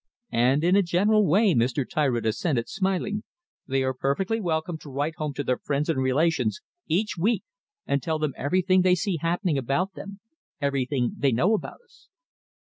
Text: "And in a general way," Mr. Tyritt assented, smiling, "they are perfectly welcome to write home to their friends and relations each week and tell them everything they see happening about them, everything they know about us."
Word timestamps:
"And 0.33 0.63
in 0.63 0.75
a 0.75 0.81
general 0.81 1.27
way," 1.27 1.53
Mr. 1.53 1.87
Tyritt 1.87 2.25
assented, 2.25 2.67
smiling, 2.67 3.21
"they 3.67 3.83
are 3.83 3.93
perfectly 3.93 4.41
welcome 4.41 4.79
to 4.79 4.89
write 4.89 5.13
home 5.17 5.31
to 5.35 5.43
their 5.43 5.59
friends 5.59 5.89
and 5.89 6.01
relations 6.01 6.59
each 6.87 7.19
week 7.19 7.43
and 7.85 8.01
tell 8.01 8.17
them 8.17 8.33
everything 8.35 8.81
they 8.81 8.95
see 8.95 9.17
happening 9.17 9.59
about 9.59 9.93
them, 9.93 10.19
everything 10.59 11.13
they 11.19 11.31
know 11.31 11.53
about 11.53 11.81
us." 11.85 12.07